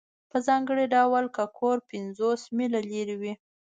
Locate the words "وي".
3.21-3.33